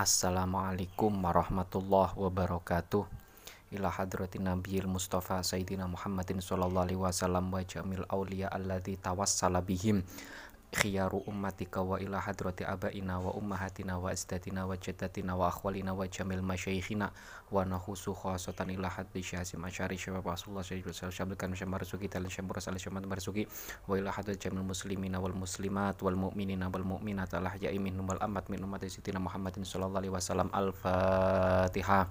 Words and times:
Assalamualaikum 0.00 1.12
warahmatullahi 1.12 2.16
wabarakatuh. 2.16 3.04
Ila 3.76 3.92
hadratin 3.92 4.48
nabiyil 4.48 4.88
mustafa 4.88 5.44
sayyidina 5.44 5.84
Muhammadin 5.84 6.40
sallallahu 6.40 6.88
alaihi 6.88 6.96
wasallam 6.96 7.52
wa 7.52 7.60
jamil 7.60 8.08
awliya 8.08 8.48
alladhi 8.48 8.96
tawassala 8.96 9.60
bihim 9.60 10.00
khiyaru 10.70 11.26
ummatika 11.26 11.82
wa 11.82 11.98
ila 11.98 12.22
hadrati 12.22 12.62
abaina 12.62 13.18
wa 13.18 13.34
ummahatina 13.34 13.98
wa 13.98 14.14
astatina 14.14 14.66
wa 14.66 14.78
jaddatina 14.78 15.34
wa 15.34 15.50
akhwalina 15.50 15.90
wa 15.90 16.06
jamil 16.06 16.42
masyaikhina 16.46 17.10
wa 17.50 17.66
nahusu 17.66 18.14
khasatan 18.14 18.70
ila 18.78 18.86
haddi 18.86 19.18
syahasim 19.18 19.58
asyari 19.66 19.98
syabab 19.98 20.30
rasulullah 20.30 20.62
sallallahu 20.62 20.94
alaihi 20.94 21.34
wasallam 21.34 21.58
syamar 21.58 21.82
suki 21.82 22.06
tal 22.06 22.22
syamur 22.30 22.62
sal 22.62 22.78
syamat 22.78 23.02
marsuki 23.02 23.50
wa 23.90 23.98
ila 23.98 24.14
hadrat 24.14 24.38
jamil 24.38 24.62
muslimina 24.62 25.18
wal 25.18 25.34
muslimat 25.34 25.98
wal 25.98 26.14
mu'minina 26.14 26.70
wal 26.70 26.86
mu'minat 26.86 27.34
al 27.34 27.50
ahya'i 27.50 27.82
minhum 27.82 28.06
wal 28.06 28.22
amat 28.22 28.46
min 28.46 28.62
ummati 28.62 28.86
sitina 28.86 29.18
muhammadin 29.18 29.66
sallallahu 29.66 30.06
alaihi 30.06 30.14
wasallam. 30.14 30.48
Al 30.54 30.70
fatihah 30.70 32.06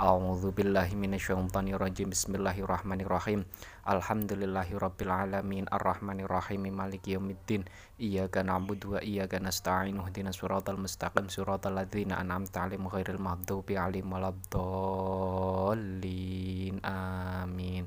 a'udzu 0.00 0.50
billahi 0.50 0.98
minasyaitonir 0.98 1.78
rajim 1.78 2.10
bismillahirrahmanirrahim 2.10 3.46
alhamdulillahi 3.90 4.78
rabbil 4.78 5.10
alamin 5.10 5.66
arrahmanir 5.66 6.30
rahim 6.30 6.70
maliki 6.70 7.18
yaumiddin 7.18 7.66
Iyyaka 8.00 8.40
na'budu 8.46 8.96
wa 8.96 9.04
iyyaka 9.04 9.36
nasta'in 9.42 10.00
ihdinas 10.00 10.40
siratal 10.40 10.80
mustaqim 10.80 11.28
siratal 11.28 11.76
ladzina 11.76 12.16
an'amta 12.22 12.64
'alaihim 12.64 12.88
ghairil 12.88 13.20
maghdubi 13.20 13.76
'alaihim 13.76 14.08
waladdallin. 14.08 16.80
Amin. 16.80 17.84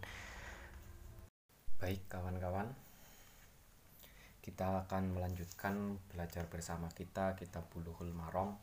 Baik 1.82 2.06
kawan-kawan, 2.12 2.70
kita 4.46 4.86
akan 4.86 5.18
melanjutkan 5.18 5.98
belajar 6.14 6.46
bersama 6.52 6.92
kita 6.94 7.34
kitab 7.40 7.64
Bulughul 7.74 8.14
Maram. 8.14 8.54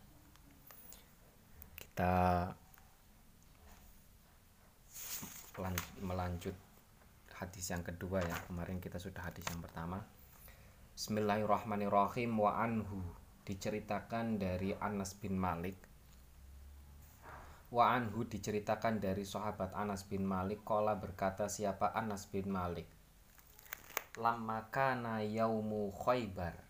Kita 1.75 2.47
melanjut 6.01 6.57
hadis 7.41 7.73
yang 7.73 7.81
kedua 7.81 8.21
ya. 8.21 8.37
Kemarin 8.45 8.85
kita 8.85 9.01
sudah 9.01 9.25
hadis 9.25 9.49
yang 9.49 9.65
pertama. 9.65 10.05
Bismillahirrahmanirrahim. 10.93 12.37
Wa 12.37 12.61
anhu. 12.61 13.01
Diceritakan 13.49 14.37
dari 14.37 14.77
Anas 14.77 15.17
bin 15.17 15.41
Malik. 15.41 15.81
Wa 17.73 17.97
anhu 17.97 18.29
diceritakan 18.29 19.01
dari 19.01 19.25
sahabat 19.25 19.73
Anas 19.73 20.05
bin 20.05 20.29
Malik. 20.29 20.61
Kola 20.69 21.01
berkata 21.01 21.49
siapa 21.49 21.97
Anas 21.97 22.29
bin 22.29 22.53
Malik? 22.53 22.87
Lama 24.21 24.69
kana 24.69 25.25
yaumu 25.25 25.89
khaybar. 25.97 26.61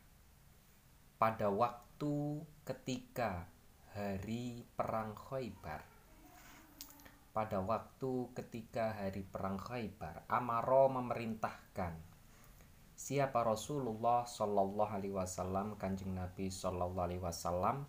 Pada 1.18 1.50
waktu 1.50 2.46
ketika 2.62 3.50
hari 3.90 4.62
perang 4.78 5.18
khaybar 5.18 5.89
Pada 7.30 7.62
waktu 7.62 8.34
ketika 8.34 8.90
hari 8.90 9.22
perang 9.22 9.54
khaybar 9.54 10.26
Amaro 10.26 10.90
memerintahkan 10.90 11.94
siapa 12.98 13.46
Rasulullah 13.46 14.26
Shallallahu 14.26 14.90
Alaihi 14.90 15.14
Wasallam 15.14 15.78
kanjeng 15.78 16.18
Nabi 16.18 16.50
Shallallahu 16.50 17.06
Alaihi 17.06 17.22
Wasallam 17.22 17.86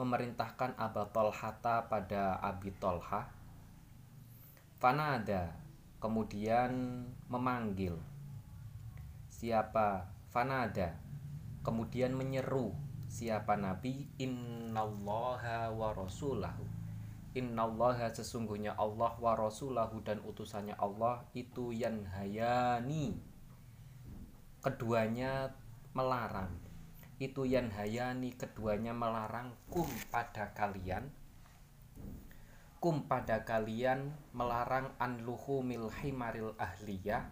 memerintahkan 0.00 0.80
Abu 0.80 1.04
Tolhata 1.12 1.84
pada 1.84 2.40
Abi 2.40 2.72
Tolha 2.80 3.28
Fanada 4.80 5.52
kemudian 6.00 7.04
memanggil 7.28 7.98
siapa 9.28 10.08
Fanada? 10.28 10.98
Kemudian 11.64 12.12
menyeru 12.12 12.72
siapa 13.08 13.56
Nabi? 13.56 14.08
Innallaha 14.20 15.72
wa 15.72 15.92
Rasulahu 15.96 16.77
Innallaha 17.36 18.08
sesungguhnya 18.08 18.72
Allah 18.80 19.12
wa 19.20 19.32
Rasulahu 19.36 20.00
dan 20.00 20.24
utusannya 20.24 20.72
Allah 20.80 21.28
itu 21.36 21.76
yanhayani. 21.76 23.20
Keduanya 24.64 25.52
melarang. 25.92 26.56
Itu 27.18 27.44
yang 27.44 27.68
hayani 27.74 28.32
keduanya 28.32 28.94
melarang 28.94 29.52
kum 29.68 29.90
pada 30.08 30.54
kalian. 30.54 31.10
Kum 32.78 33.10
pada 33.10 33.42
kalian 33.42 34.14
melarang 34.30 34.94
anluhu 35.02 35.66
milhimaril 35.66 36.54
ahliyah 36.56 37.26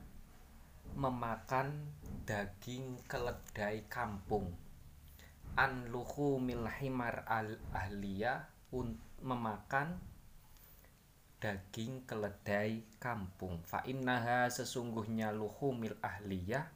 memakan 0.99 1.95
daging 2.27 2.99
keledai 3.07 3.87
kampung. 3.87 4.51
Anluhu 5.55 6.43
milhimar 6.43 7.23
al 7.31 7.57
ahliyah 7.71 8.56
memakan 9.23 10.01
daging 11.39 12.03
keledai 12.09 12.83
kampung. 12.97 13.61
Fa 13.63 13.85
innaha 13.85 14.49
sesungguhnya 14.49 15.31
luhumil 15.31 15.95
ahliyah 16.01 16.67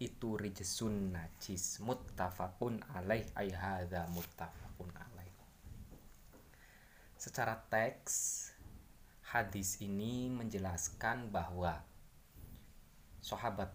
itu 0.00 0.40
rijesun 0.40 1.12
najis 1.12 1.84
muttafaqun 1.84 2.80
alaih 2.96 3.28
ay 3.36 3.52
hadza 3.52 4.08
muttafaqun 4.08 4.88
alaih. 4.96 5.36
Secara 7.20 7.60
teks 7.68 8.48
hadis 9.30 9.78
ini 9.84 10.32
menjelaskan 10.32 11.28
bahwa 11.28 11.84
sahabat 13.20 13.70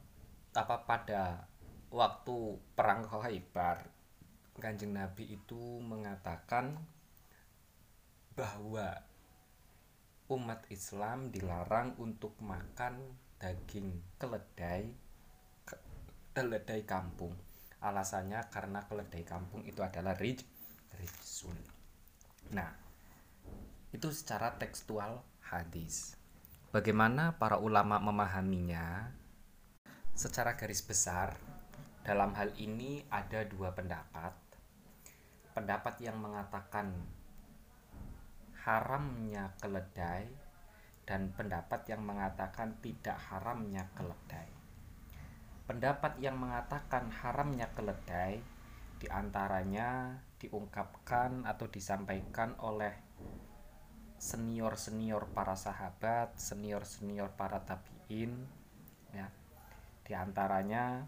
apa 0.57 0.77
pada 0.89 1.45
waktu 1.93 2.57
perang 2.73 3.05
Khaybar 3.05 3.85
Kanjeng 4.57 4.95
Nabi 4.95 5.35
itu 5.35 5.83
mengatakan 5.83 6.79
bahwa 8.35 8.99
umat 10.27 10.67
Islam 10.67 11.31
dilarang 11.31 11.95
untuk 11.97 12.35
makan 12.43 12.99
daging 13.39 14.19
keledai 14.19 14.91
keledai 16.35 16.83
kampung. 16.83 17.31
Alasannya 17.79 18.43
karena 18.51 18.83
keledai 18.83 19.23
kampung 19.23 19.63
itu 19.63 19.79
adalah 19.79 20.19
rij 20.19 20.43
rijsun. 20.99 21.55
Nah 22.51 22.75
itu 23.95 24.11
secara 24.11 24.59
tekstual 24.59 25.23
hadis. 25.39 26.19
Bagaimana 26.75 27.39
para 27.39 27.55
ulama 27.55 28.03
memahaminya? 28.03 29.15
Secara 30.11 30.59
garis 30.59 30.83
besar 30.83 31.39
dalam 32.03 32.35
hal 32.35 32.51
ini 32.59 33.07
ada 33.07 33.47
dua 33.47 33.71
pendapat. 33.71 34.35
Pendapat 35.55 35.95
yang 36.03 36.19
mengatakan 36.19 36.91
haramnya 38.65 39.53
keledai 39.61 40.25
dan 41.05 41.29
pendapat 41.37 41.85
yang 41.85 42.01
mengatakan 42.01 42.73
tidak 42.81 43.15
haramnya 43.29 43.85
keledai 43.93 44.55
Pendapat 45.65 46.21
yang 46.21 46.37
mengatakan 46.37 47.09
haramnya 47.09 47.65
keledai 47.73 48.37
di 49.01 49.07
antaranya 49.09 50.13
diungkapkan 50.37 51.41
atau 51.41 51.65
disampaikan 51.65 52.53
oleh 52.61 52.93
senior-senior 54.21 55.25
para 55.33 55.57
sahabat, 55.57 56.37
senior-senior 56.37 57.33
para 57.33 57.65
tabiin, 57.65 58.45
ya. 59.09 59.25
Di 60.05 60.13
antaranya, 60.13 61.01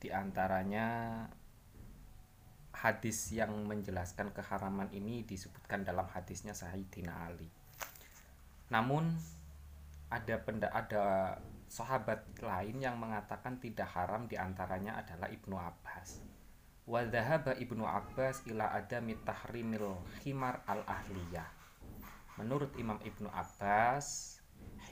di 0.00 0.08
antaranya 0.08 1.20
hadis 2.76 3.32
yang 3.32 3.52
menjelaskan 3.64 4.36
keharaman 4.36 4.92
ini 4.92 5.24
disebutkan 5.24 5.82
dalam 5.82 6.04
hadisnya 6.12 6.52
Sayyidina 6.52 7.12
Ali. 7.24 7.48
Namun 8.68 9.16
ada 10.12 10.36
benda 10.44 10.68
ada 10.70 11.36
sahabat 11.66 12.22
lain 12.38 12.78
yang 12.78 13.00
mengatakan 13.00 13.58
tidak 13.58 13.90
haram 13.96 14.28
di 14.28 14.38
antaranya 14.38 15.00
adalah 15.00 15.32
Ibnu 15.32 15.56
Abbas. 15.56 16.20
Wadhahaba 16.86 17.58
Ibnu 17.58 17.82
Abbas 17.82 18.46
ila 18.46 18.70
adami 18.70 19.18
tahrimil 19.26 19.98
himar 20.22 20.62
al-ahliyah. 20.70 21.48
Menurut 22.38 22.70
Imam 22.78 23.00
Ibnu 23.02 23.26
Abbas, 23.32 24.38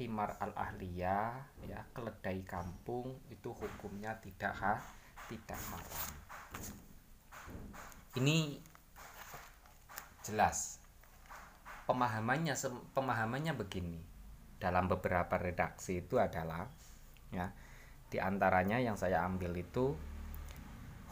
himar 0.01 0.35
al-ahliyah 0.43 1.39
ya 1.71 1.87
keledai 1.95 2.43
kampung 2.43 3.21
itu 3.31 3.55
hukumnya 3.55 4.19
tidak 4.19 4.51
ha, 4.59 4.83
tidak 5.31 5.61
haram. 5.71 6.11
Ini 8.15 8.59
jelas. 10.25 10.79
Pemahamannya 11.85 12.57
pemahamannya 12.97 13.53
begini 13.61 14.01
dalam 14.57 14.89
beberapa 14.89 15.37
redaksi 15.37 16.01
itu 16.01 16.17
adalah 16.17 16.65
ya 17.29 17.53
di 18.09 18.17
antaranya 18.17 18.81
yang 18.81 18.97
saya 18.97 19.21
ambil 19.29 19.53
itu 19.53 19.93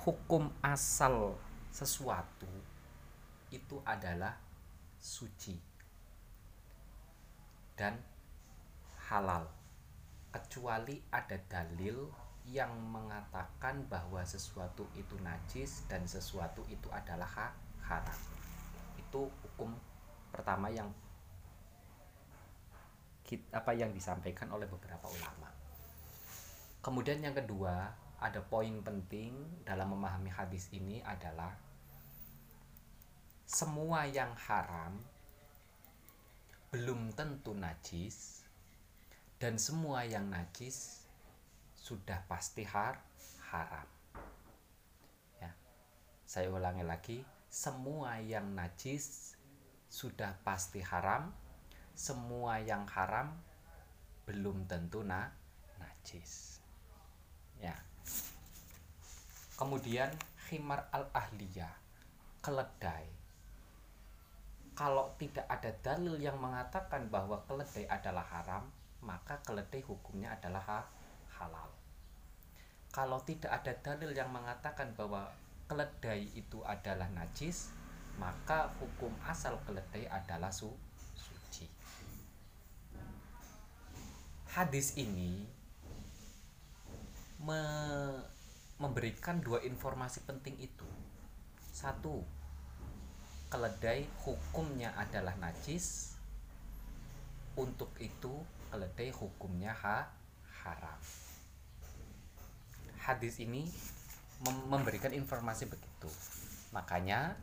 hukum 0.06 0.48
asal 0.64 1.36
sesuatu 1.68 2.48
itu 3.52 3.76
adalah 3.84 4.32
suci 4.96 5.58
dan 7.76 8.00
halal 9.12 9.44
kecuali 10.32 10.96
ada 11.12 11.36
dalil 11.44 12.08
yang 12.50 12.74
mengatakan 12.90 13.86
bahwa 13.86 14.20
sesuatu 14.26 14.88
itu 14.98 15.14
najis 15.22 15.86
dan 15.86 16.02
sesuatu 16.08 16.66
itu 16.66 16.90
adalah 16.90 17.54
haram. 17.86 18.20
Itu 18.98 19.30
hukum 19.46 19.74
pertama 20.34 20.72
yang 20.72 20.90
apa 23.48 23.72
yang 23.72 23.88
disampaikan 23.96 24.52
oleh 24.52 24.68
beberapa 24.68 25.08
ulama. 25.08 25.48
Kemudian 26.84 27.22
yang 27.24 27.32
kedua, 27.32 27.94
ada 28.20 28.44
poin 28.44 28.82
penting 28.84 29.32
dalam 29.64 29.96
memahami 29.96 30.28
hadis 30.28 30.68
ini 30.74 31.00
adalah 31.00 31.54
semua 33.48 34.04
yang 34.08 34.32
haram 34.36 35.00
belum 36.72 37.12
tentu 37.12 37.52
najis 37.52 38.46
dan 39.36 39.60
semua 39.60 40.08
yang 40.08 40.30
najis 40.32 41.01
sudah 41.82 42.23
pasti 42.31 42.62
har 42.62 43.02
haram. 43.50 43.88
Ya. 45.43 45.50
Saya 46.23 46.46
ulangi 46.55 46.87
lagi, 46.87 47.19
semua 47.50 48.23
yang 48.23 48.55
najis 48.55 49.34
sudah 49.90 50.38
pasti 50.46 50.79
haram, 50.79 51.34
semua 51.99 52.62
yang 52.62 52.87
haram 52.87 53.34
belum 54.31 54.70
tentu 54.70 55.02
na 55.02 55.26
najis. 55.82 56.62
Ya. 57.58 57.75
Kemudian 59.58 60.14
khimar 60.46 60.87
al-ahliyah, 60.94 61.75
keledai. 62.46 63.11
Kalau 64.79 65.11
tidak 65.19 65.50
ada 65.50 65.75
dalil 65.82 66.14
yang 66.17 66.38
mengatakan 66.38 67.11
bahwa 67.11 67.43
keledai 67.50 67.90
adalah 67.90 68.25
haram, 68.25 68.70
maka 69.02 69.43
keledai 69.43 69.82
hukumnya 69.82 70.38
adalah 70.38 70.62
halal. 71.42 71.68
Kalau 72.94 73.18
tidak 73.26 73.50
ada 73.50 73.74
dalil 73.82 74.14
yang 74.14 74.30
mengatakan 74.30 74.94
bahwa 74.94 75.26
keledai 75.66 76.28
itu 76.36 76.62
adalah 76.62 77.08
najis, 77.10 77.72
maka 78.20 78.68
hukum 78.78 79.10
asal 79.24 79.56
keledai 79.64 80.06
adalah 80.06 80.52
su 80.52 80.68
suci. 81.16 81.66
Hadis 84.52 84.94
ini 85.00 85.48
me 87.42 87.62
memberikan 88.76 89.38
dua 89.40 89.62
informasi 89.62 90.26
penting 90.26 90.58
itu. 90.58 90.86
Satu, 91.72 92.20
keledai 93.48 94.10
hukumnya 94.26 94.92
adalah 94.98 95.32
najis. 95.38 96.18
Untuk 97.54 97.94
itu, 98.02 98.42
keledai 98.74 99.14
hukumnya 99.14 99.70
ha 99.70 100.10
haram. 100.66 100.98
Hadis 103.02 103.43
ini 103.43 103.66
memberikan 104.70 105.10
informasi 105.10 105.66
begitu. 105.66 106.10
Makanya 106.70 107.34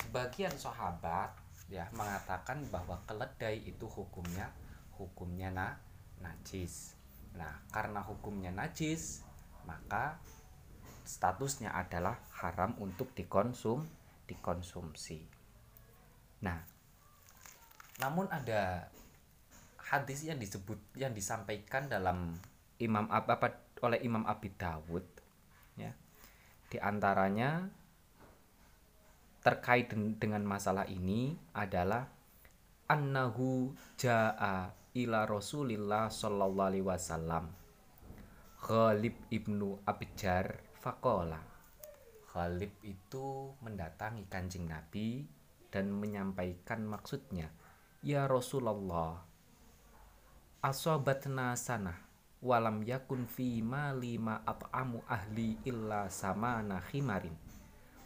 sebagian 0.00 0.52
sahabat 0.56 1.36
ya 1.68 1.86
mengatakan 1.92 2.64
bahwa 2.72 2.98
keledai 3.04 3.62
itu 3.62 3.84
hukumnya 3.86 4.50
hukumnya 4.96 5.48
na 5.52 5.76
najis. 6.20 6.96
Nah, 7.36 7.62
karena 7.72 8.04
hukumnya 8.04 8.52
najis, 8.52 9.24
maka 9.64 10.20
statusnya 11.06 11.72
adalah 11.72 12.20
haram 12.36 12.76
untuk 12.82 13.12
dikonsum 13.16 13.86
dikonsumsi. 14.28 15.24
Nah, 16.44 16.60
namun 17.98 18.30
ada 18.30 18.92
hadis 19.76 20.22
yang 20.22 20.38
disebut 20.38 20.78
yang 20.94 21.10
disampaikan 21.16 21.90
dalam 21.90 22.38
Imam 22.78 23.10
apa, 23.10 23.36
apa 23.36 23.48
oleh 23.82 24.00
Imam 24.04 24.24
Abi 24.28 24.52
Dawud 24.54 25.06
ya. 25.76 25.92
Di 26.70 26.78
antaranya 26.78 27.66
terkait 29.40 29.88
dengan 30.20 30.44
masalah 30.44 30.84
ini 30.84 31.32
adalah 31.56 32.04
annahu 32.90 33.72
jaa 33.96 34.68
ila 34.92 35.18
Rasulillah 35.24 36.12
sallallahu 36.12 36.68
alaihi 36.74 36.86
wasallam 36.86 37.48
Khalib 38.60 39.16
ibnu 39.32 39.80
Abjar 39.88 40.60
fakola 40.76 41.40
Khalib 42.28 42.74
itu 42.84 43.56
mendatangi 43.64 44.28
kancing 44.28 44.68
Nabi 44.68 45.24
dan 45.72 45.88
menyampaikan 45.94 46.84
maksudnya 46.84 47.48
Ya 48.04 48.26
Rasulullah 48.26 49.24
Asobatna 50.60 51.56
sana 51.56 52.09
walam 52.40 52.80
yakun 52.80 53.28
fi 53.28 53.60
ma 53.60 53.92
lima 53.92 54.40
at'amu 54.44 55.04
ahli 55.04 55.60
illa 55.68 56.08
samana 56.08 56.80
khimarin. 56.80 57.36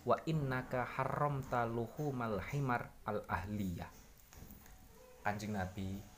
Wa 0.04 0.20
innaka 0.28 0.84
haramta 0.84 1.64
luhumal 1.64 2.42
himar 2.52 2.92
al 3.08 3.24
ahliyah. 3.24 3.88
Kanjeng 5.24 5.56
Nabi 5.56 6.14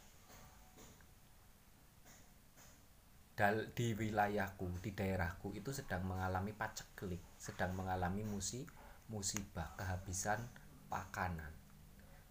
dal 3.36 3.68
di 3.76 3.92
wilayahku 3.92 4.80
di 4.80 4.96
daerahku 4.96 5.52
itu 5.52 5.68
sedang 5.68 6.08
mengalami 6.08 6.56
paceklik 6.56 7.20
sedang 7.36 7.76
mengalami 7.76 8.24
musi 8.24 8.64
musibah 9.12 9.76
kehabisan 9.76 10.40
pakanan 10.88 11.52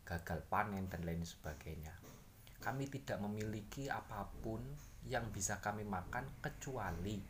gagal 0.01 0.41
panen 0.49 0.89
dan 0.89 1.05
lain 1.05 1.21
sebagainya. 1.21 1.93
Kami 2.57 2.89
tidak 2.89 3.21
memiliki 3.21 3.85
apa 3.85 4.25
pun 4.41 4.61
yang 5.09 5.29
bisa 5.29 5.61
kami 5.61 5.85
makan 5.85 6.25
kecuali. 6.41 7.21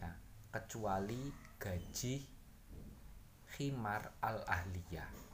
Ya, 0.00 0.10
kecuali 0.52 1.32
gaji 1.60 2.14
khimar 3.50 4.14
al 4.22 4.40
ahliyah 4.46 5.30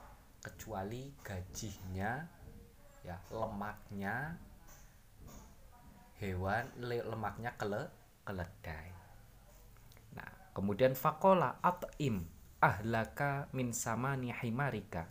kecuali 0.46 1.10
gajinya 1.26 2.22
ya 3.02 3.18
lemaknya 3.34 4.38
hewan 6.22 6.70
lemaknya 6.78 7.50
kele 7.58 7.90
keledai. 8.22 8.94
Nah 10.14 10.30
kemudian 10.54 10.94
fakola 10.94 11.58
at'im 11.58 12.22
ahlaka 12.62 13.50
min 13.50 13.74
samani 13.74 14.30
himarika. 14.30 15.10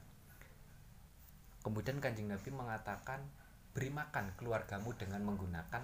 Kemudian 1.59 1.99
kanjeng 1.99 2.31
nabi 2.31 2.49
mengatakan 2.55 3.27
beri 3.75 3.91
makan 3.91 4.31
keluargamu 4.39 4.95
dengan 4.95 5.19
menggunakan 5.27 5.83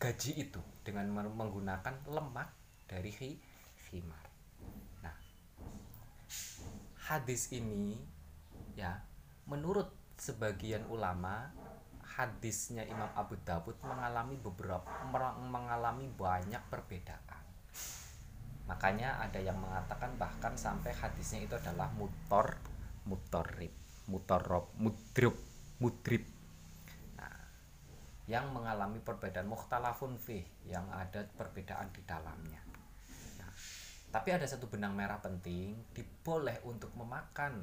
gaji 0.00 0.32
itu 0.48 0.60
dengan 0.80 1.12
menggunakan 1.12 2.08
lemak 2.08 2.48
dari 2.88 3.12
khimar. 3.12 4.24
Nah, 5.04 5.12
hadis 7.04 7.52
ini 7.52 8.00
ya 8.72 8.96
menurut 9.44 9.92
sebagian 10.16 10.88
ulama 10.88 11.52
hadisnya 12.00 12.88
Imam 12.88 13.12
Abu 13.12 13.36
Dawud 13.44 13.76
mengalami 13.84 14.40
beberapa 14.40 14.88
mengalami 15.36 16.08
banyak 16.16 16.64
perbedaan. 16.72 17.44
Makanya 18.64 19.20
ada 19.20 19.36
yang 19.36 19.60
mengatakan 19.60 20.16
bahkan 20.16 20.56
sampai 20.56 20.96
hadisnya 20.96 21.44
itu 21.44 21.52
adalah 21.60 21.92
mutor 21.92 22.56
mutorib 23.04 23.79
mutorob 24.10 24.74
mudrib 24.74 25.38
mudrib 25.78 26.26
nah, 27.14 27.46
yang 28.26 28.50
mengalami 28.50 28.98
perbedaan 28.98 29.46
mukhtalafun 29.46 30.18
fih 30.18 30.42
yang 30.66 30.84
ada 30.90 31.22
perbedaan 31.38 31.88
di 31.94 32.02
dalamnya 32.02 32.60
tapi 34.10 34.34
ada 34.34 34.42
satu 34.42 34.66
benang 34.66 34.98
merah 34.98 35.22
penting, 35.22 35.78
diboleh 35.94 36.58
untuk 36.66 36.90
memakan 36.98 37.62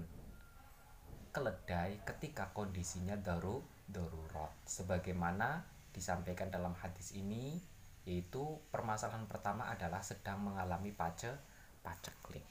keledai 1.35 1.99
ketika 2.07 2.55
kondisinya 2.55 3.19
daru 3.19 3.59
darurat. 3.83 4.55
Sebagaimana 4.63 5.67
disampaikan 5.91 6.47
dalam 6.47 6.71
hadis 6.79 7.11
ini, 7.19 7.59
yaitu 8.07 8.63
permasalahan 8.71 9.27
pertama 9.27 9.67
adalah 9.67 9.99
sedang 9.99 10.39
mengalami 10.39 10.95
pace 10.95 11.35
paceklik. 11.83 12.47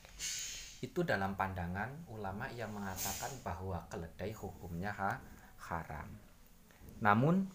Itu 0.86 1.02
dalam 1.02 1.34
pandangan 1.34 2.06
ulama 2.06 2.46
yang 2.54 2.70
mengatakan 2.70 3.34
bahwa 3.42 3.82
keledai 3.90 4.30
hukumnya 4.30 4.94
ha, 4.94 5.18
haram. 5.66 6.06
Namun 7.02 7.50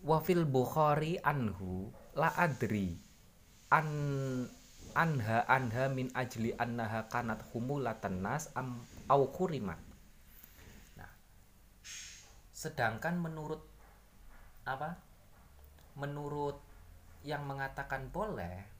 wafil 0.00 0.48
Bukhari 0.48 1.20
anhu 1.20 1.92
la 2.16 2.32
adri 2.40 2.96
an 3.68 3.88
anha 4.94 5.42
anha 5.50 5.90
min 5.90 6.12
ajli 6.14 6.54
annaha 6.54 7.10
kanat 7.10 7.42
humulatan 7.50 8.22
nas 8.22 8.52
am 8.54 8.78
au 9.10 9.26
kurimat 9.34 9.80
nah 10.94 11.10
sedangkan 12.54 13.18
menurut 13.18 13.64
apa 14.62 15.00
menurut 15.98 16.60
yang 17.26 17.42
mengatakan 17.48 18.12
boleh 18.12 18.73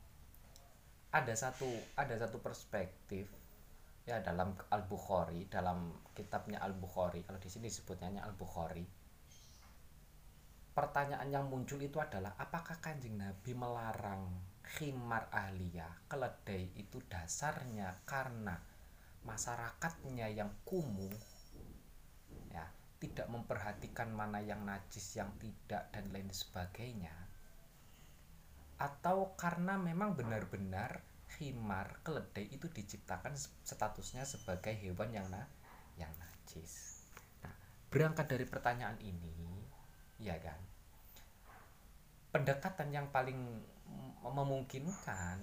ada 1.14 1.34
satu 1.38 1.70
ada 1.94 2.18
satu 2.18 2.42
perspektif 2.42 3.30
ya 4.02 4.18
dalam 4.18 4.58
Al 4.74 4.82
Bukhari 4.82 5.46
dalam 5.46 5.94
kitabnya 6.10 6.58
Al 6.58 6.74
Bukhari 6.74 7.22
kalau 7.22 7.38
di 7.38 7.46
sini 7.46 7.70
disebutnya 7.70 8.18
Al 8.18 8.34
Bukhari 8.34 8.82
pertanyaan 10.74 11.30
yang 11.30 11.46
muncul 11.46 11.78
itu 11.78 12.02
adalah 12.02 12.34
apakah 12.34 12.82
kanjeng 12.82 13.14
Nabi 13.14 13.54
melarang 13.54 14.26
khimar 14.74 15.30
ahliyah 15.30 16.10
keledai 16.10 16.74
itu 16.74 16.98
dasarnya 17.06 17.94
karena 18.02 18.58
masyarakatnya 19.22 20.34
yang 20.34 20.50
kumuh 20.66 21.14
ya 22.50 22.66
tidak 22.98 23.30
memperhatikan 23.30 24.10
mana 24.10 24.42
yang 24.42 24.66
najis 24.66 25.14
yang 25.14 25.30
tidak 25.38 25.94
dan 25.94 26.10
lain 26.10 26.26
sebagainya 26.34 27.14
atau 28.78 29.38
karena 29.38 29.78
memang 29.78 30.18
benar-benar 30.18 31.02
khimar 31.34 31.98
keledai 32.06 32.46
itu 32.50 32.70
diciptakan 32.70 33.34
statusnya 33.66 34.22
sebagai 34.22 34.74
hewan 34.78 35.10
yang 35.10 35.26
na 35.30 35.46
yang 35.98 36.10
najis. 36.18 37.02
Nah 37.42 37.54
berangkat 37.90 38.26
dari 38.30 38.46
pertanyaan 38.46 38.98
ini 39.02 39.66
ya 40.22 40.38
kan? 40.38 40.58
Pendekatan 42.34 42.90
yang 42.90 43.10
paling 43.14 43.38
memungkinkan 44.24 45.38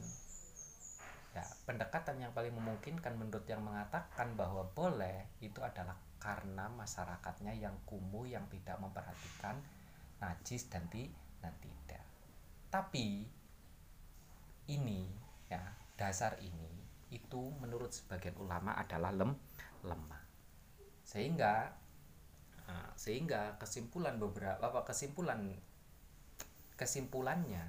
ya 1.31 1.47
pendekatan 1.63 2.19
yang 2.19 2.35
paling 2.35 2.51
memungkinkan 2.51 3.15
menurut 3.15 3.47
yang 3.47 3.63
mengatakan 3.63 4.35
bahwa 4.35 4.67
boleh 4.75 5.31
itu 5.39 5.63
adalah 5.63 5.95
karena 6.19 6.67
masyarakatnya 6.75 7.55
yang 7.55 7.71
kumuh 7.87 8.27
yang 8.27 8.43
tidak 8.51 8.75
memperhatikan 8.83 9.55
najis 10.19 10.67
dan, 10.67 10.83
ti, 10.91 11.07
dan 11.39 11.55
tidak 11.63 12.10
tapi 12.71 13.27
ini 14.71 15.03
ya 15.51 15.59
dasar 15.99 16.39
ini 16.39 16.71
itu 17.11 17.51
menurut 17.59 17.91
sebagian 17.91 18.39
ulama 18.39 18.71
adalah 18.79 19.11
lem, 19.11 19.35
lemah. 19.83 20.23
Sehingga 21.03 21.75
sehingga 22.95 23.59
kesimpulan 23.59 24.15
beberapa 24.15 24.63
apa 24.63 24.87
kesimpulan 24.87 25.43
kesimpulannya 26.79 27.67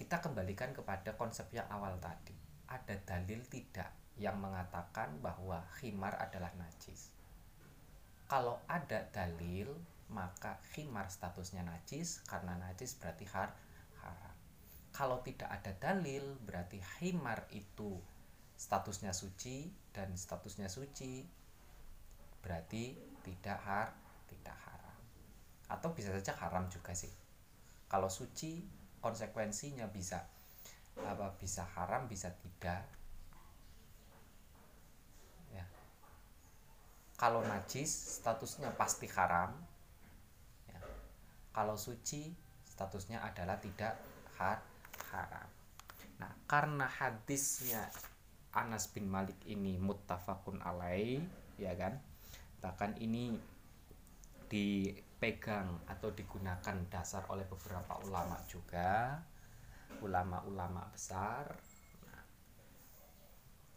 kita 0.00 0.24
kembalikan 0.24 0.72
kepada 0.72 1.12
konsep 1.20 1.44
yang 1.52 1.68
awal 1.68 1.92
tadi. 2.00 2.32
Ada 2.72 2.96
dalil 3.04 3.44
tidak 3.52 3.92
yang 4.16 4.40
mengatakan 4.40 5.20
bahwa 5.20 5.60
khimar 5.76 6.16
adalah 6.16 6.48
najis. 6.56 7.12
Kalau 8.24 8.64
ada 8.64 9.04
dalil 9.12 9.68
maka 10.08 10.56
khimar 10.72 11.12
statusnya 11.12 11.68
najis 11.68 12.24
karena 12.24 12.56
najis 12.56 12.96
berarti 12.96 13.28
har 13.28 13.52
kalau 14.98 15.22
tidak 15.22 15.46
ada 15.46 15.70
dalil 15.78 16.34
berarti 16.42 16.82
khimar 16.98 17.46
itu 17.54 18.02
statusnya 18.58 19.14
suci 19.14 19.70
dan 19.94 20.10
statusnya 20.18 20.66
suci. 20.66 21.22
Berarti 22.42 22.98
tidak 23.22 23.62
har 23.62 23.94
tidak 24.26 24.58
haram. 24.58 24.98
Atau 25.70 25.94
bisa 25.94 26.10
saja 26.10 26.34
haram 26.42 26.66
juga 26.66 26.98
sih. 26.98 27.14
Kalau 27.86 28.10
suci 28.10 28.66
konsekuensinya 28.98 29.86
bisa 29.86 30.26
apa 30.98 31.30
bisa 31.38 31.62
haram 31.78 32.10
bisa 32.10 32.34
tidak. 32.34 32.82
Ya. 35.54 35.62
Kalau 37.14 37.46
najis 37.46 38.18
statusnya 38.18 38.74
pasti 38.74 39.06
haram. 39.14 39.54
Ya. 40.66 40.82
kalau 41.54 41.78
suci 41.78 42.34
statusnya 42.66 43.22
adalah 43.22 43.62
tidak 43.62 43.94
har 44.42 44.58
haram. 45.12 45.48
Nah 46.18 46.32
karena 46.50 46.86
hadisnya 46.86 47.88
Anas 48.52 48.90
bin 48.90 49.06
Malik 49.06 49.38
ini 49.46 49.76
muttafaqun 49.76 50.60
alai 50.64 51.20
ya 51.60 51.72
kan? 51.76 52.00
Bahkan 52.58 52.98
ini 52.98 53.36
dipegang 54.48 55.84
atau 55.84 56.08
digunakan 56.10 56.76
dasar 56.88 57.28
oleh 57.28 57.44
beberapa 57.44 58.00
ulama 58.08 58.40
juga 58.48 59.20
ulama-ulama 60.00 60.88
besar. 60.92 61.52
Nah, 62.08 62.22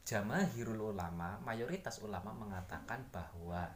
jamahirul 0.07 0.95
ulama 0.95 1.39
mayoritas 1.43 1.99
ulama 2.03 2.31
mengatakan 2.35 3.07
bahwa 3.11 3.67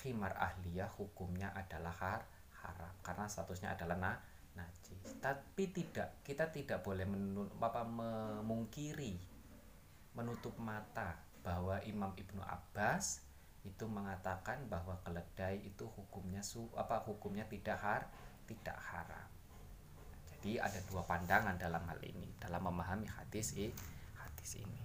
khimar 0.00 0.32
ahliyah 0.36 0.88
hukumnya 0.96 1.52
adalah 1.56 1.94
har 2.00 2.22
haram. 2.64 2.92
Karena 3.04 3.24
statusnya 3.28 3.76
adalah 3.76 3.96
na 3.96 4.12
najis 4.58 5.16
tapi 5.20 5.70
tidak 5.70 6.22
kita 6.26 6.48
tidak 6.50 6.80
boleh 6.80 7.06
apa, 7.60 7.82
memungkiri 7.84 9.14
menutup 10.16 10.56
mata 10.58 11.18
bahwa 11.40 11.80
Imam 11.86 12.12
Ibnu 12.14 12.42
Abbas 12.42 13.24
itu 13.62 13.84
mengatakan 13.84 14.64
bahwa 14.72 14.96
keledai 15.04 15.60
itu 15.62 15.84
hukumnya 15.84 16.40
su 16.40 16.68
apa 16.74 17.04
hukumnya 17.04 17.44
tidak 17.44 17.76
har 17.80 18.02
tidak 18.48 18.76
haram 18.80 19.28
jadi 20.40 20.56
ada 20.56 20.80
dua 20.88 21.04
pandangan 21.04 21.60
dalam 21.60 21.84
hal 21.84 22.00
ini 22.00 22.32
dalam 22.40 22.64
memahami 22.64 23.04
hadis 23.04 23.52
i 23.60 23.68
hadis 24.16 24.56
ini. 24.56 24.80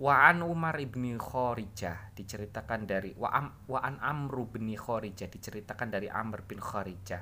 Wa'an 0.00 0.40
Umar 0.40 0.80
ibni 0.80 1.12
Khorijah 1.20 2.16
diceritakan 2.16 2.88
dari 2.88 3.12
Wa'an 3.12 3.68
wa 3.68 3.80
Amru 3.84 4.48
bin 4.48 4.72
Khorijah 4.72 5.28
diceritakan 5.28 5.88
dari 5.92 6.08
Amr 6.08 6.48
bin 6.48 6.64
Khorijah. 6.64 7.20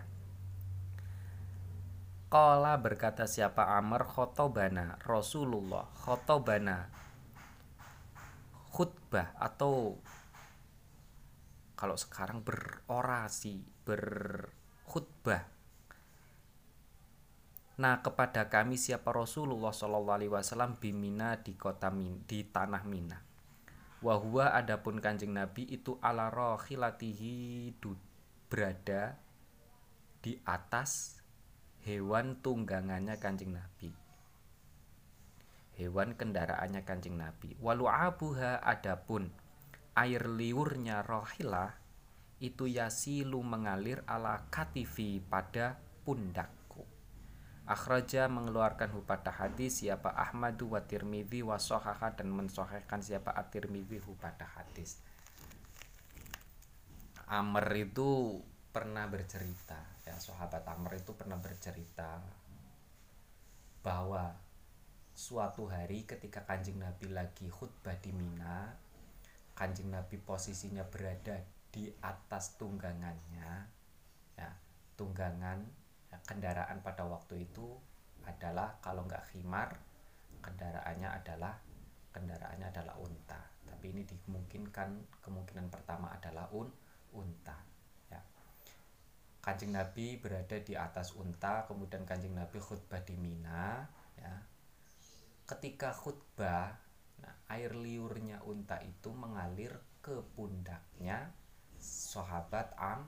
Kala 2.34 2.74
berkata 2.82 3.30
siapa? 3.30 3.78
Amr 3.78 4.10
khotobana. 4.10 4.98
Rasulullah 5.06 5.86
khotobana. 6.02 6.90
Khutbah 8.74 9.38
atau 9.38 9.94
kalau 11.78 11.94
sekarang 11.94 12.42
berorasi 12.42 13.62
berkhutbah. 13.86 15.46
Nah 17.78 18.02
kepada 18.02 18.50
kami 18.50 18.82
siapa? 18.82 19.14
Rasulullah 19.14 19.70
Shallallahu 19.70 20.18
Alaihi 20.18 20.34
Wasallam 20.34 20.74
bimina 20.82 21.38
di 21.38 21.54
kota 21.54 21.94
Min, 21.94 22.26
di 22.26 22.42
tanah 22.50 22.82
Mina. 22.82 23.22
Wahwa 24.02 24.50
adapun 24.50 24.98
kanjeng 24.98 25.38
Nabi 25.38 25.70
itu 25.70 26.02
ala 26.02 26.34
rohilatihi 26.34 27.78
berada 28.50 29.22
di 30.18 30.34
atas 30.42 31.22
hewan 31.84 32.40
tunggangannya 32.40 33.20
kanjeng 33.20 33.52
Nabi. 33.52 33.92
Hewan 35.76 36.16
kendaraannya 36.18 36.82
kanjeng 36.82 37.20
Nabi. 37.20 37.54
Walu 37.60 37.86
abuha 37.86 38.58
adapun 38.64 39.28
air 39.94 40.26
liurnya 40.26 41.06
rohilah 41.06 41.76
itu 42.42 42.66
yasilu 42.66 43.44
mengalir 43.46 44.02
ala 44.10 44.48
katifi 44.50 45.22
pada 45.22 45.78
pundak 46.02 46.64
Akhraja 47.64 48.28
mengeluarkan 48.28 48.92
pada 49.08 49.32
hadis 49.32 49.80
siapa 49.80 50.12
Ahmadu 50.12 50.76
wa 50.76 50.84
Tirmidzi 50.84 51.40
wa 51.40 51.56
sohaha 51.56 52.12
dan 52.12 52.28
mensohehkan 52.28 53.00
siapa 53.00 53.32
At-Tirmidzi 53.32 54.04
pada 54.20 54.44
hadis. 54.44 55.00
Amr 57.24 57.64
itu 57.72 58.36
pernah 58.74 59.06
bercerita 59.06 59.78
ya 60.02 60.18
sahabat 60.18 60.66
Amr 60.66 60.98
itu 60.98 61.14
pernah 61.14 61.38
bercerita 61.38 62.18
bahwa 63.86 64.34
suatu 65.14 65.70
hari 65.70 66.02
ketika 66.02 66.42
kanjeng 66.42 66.82
Nabi 66.82 67.14
lagi 67.14 67.46
khutbah 67.46 67.94
di 68.02 68.10
Mina 68.10 68.74
kanjeng 69.54 69.94
Nabi 69.94 70.18
posisinya 70.18 70.82
berada 70.90 71.38
di 71.70 71.86
atas 72.02 72.58
tunggangannya 72.58 73.70
ya 74.34 74.50
tunggangan 74.98 75.62
kendaraan 76.26 76.82
pada 76.82 77.06
waktu 77.06 77.46
itu 77.46 77.78
adalah 78.26 78.74
kalau 78.82 79.06
nggak 79.06 79.30
khimar 79.30 79.70
kendaraannya 80.42 81.08
adalah 81.08 81.54
kendaraannya 82.14 82.70
adalah 82.70 82.94
unta. 83.00 83.40
Tapi 83.66 83.90
ini 83.90 84.06
dimungkinkan 84.06 85.20
kemungkinan 85.24 85.66
pertama 85.72 86.14
adalah 86.14 86.46
un 86.54 86.70
unta. 87.16 87.56
ya 87.56 87.73
kanjeng 89.44 89.76
nabi 89.76 90.16
berada 90.16 90.56
di 90.56 90.72
atas 90.72 91.12
unta 91.12 91.68
kemudian 91.68 92.08
kanjeng 92.08 92.32
nabi 92.32 92.56
khutbah 92.56 93.04
di 93.04 93.12
mina 93.20 93.84
ya 94.16 94.34
ketika 95.44 95.92
khutbah 95.92 96.72
nah 97.20 97.34
air 97.52 97.76
liurnya 97.76 98.40
unta 98.48 98.80
itu 98.80 99.12
mengalir 99.12 99.76
ke 100.00 100.24
pundaknya 100.32 101.28
sahabat 101.76 102.72
am 102.80 103.04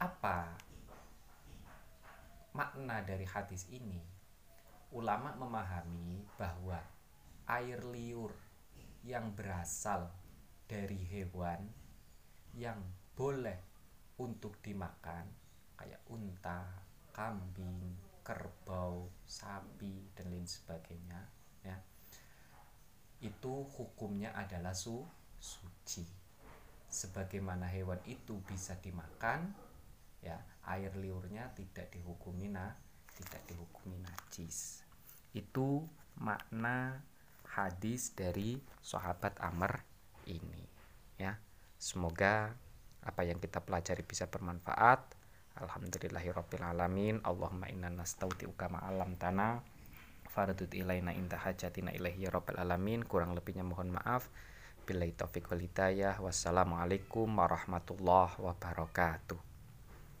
apa 0.00 0.48
makna 2.56 3.04
dari 3.04 3.28
hadis 3.28 3.68
ini? 3.68 4.00
Ulama 4.96 5.36
memahami 5.36 6.24
bahwa 6.40 6.80
air 7.46 7.78
liur 7.84 8.32
yang 9.04 9.36
berasal 9.36 10.10
dari 10.66 10.98
hewan 11.04 11.68
yang 12.56 12.80
boleh 13.14 13.69
untuk 14.20 14.60
dimakan 14.60 15.24
kayak 15.80 16.04
unta, 16.12 16.68
kambing, 17.16 17.96
kerbau, 18.20 19.08
sapi 19.24 20.12
dan 20.12 20.28
lain 20.28 20.44
sebagainya 20.44 21.20
ya. 21.64 21.76
Itu 23.24 23.64
hukumnya 23.64 24.36
adalah 24.36 24.76
su 24.76 25.00
suci. 25.40 26.20
sebagaimana 26.90 27.70
hewan 27.70 28.02
itu 28.02 28.42
bisa 28.42 28.74
dimakan 28.82 29.54
ya 30.20 30.36
air 30.66 30.90
liurnya 30.98 31.54
tidak 31.54 31.86
dihukumi 31.94 32.50
nah 32.50 32.74
tidak 33.14 33.46
dihukumi 33.46 33.94
najis 34.02 34.82
itu 35.30 35.86
makna 36.18 36.98
hadis 37.46 38.10
dari 38.18 38.58
sahabat 38.82 39.38
Amr 39.38 39.86
ini 40.26 40.66
ya 41.14 41.38
semoga 41.78 42.58
apa 43.04 43.24
yang 43.24 43.40
kita 43.40 43.64
pelajari 43.64 44.04
bisa 44.04 44.28
bermanfaat. 44.28 45.16
Alhamdulillahirabbil 45.60 46.64
alamin 46.64 47.20
Allahumma 47.26 47.68
inna 47.68 47.90
nastauti'uka 47.90 48.70
alam 48.70 49.18
tanah 49.18 49.60
faradut 50.30 50.70
ilaina 50.72 51.10
inta 51.10 51.36
hajatina 51.36 51.90
ilaihi 51.90 52.24
ya 52.24 52.32
alamin. 52.32 53.02
Kurang 53.02 53.34
lebihnya 53.34 53.66
mohon 53.66 53.90
maaf. 53.90 54.30
Billahi 54.86 55.12
taufiq 55.18 55.50
wal 55.50 55.60
hidayah. 55.60 56.22
Wassalamualaikum 56.22 57.28
warahmatullahi 57.28 58.38
wabarakatuh 58.38 59.49